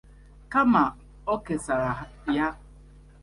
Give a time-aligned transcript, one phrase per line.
[0.49, 1.91] kama o kesara
[2.35, 2.47] ya.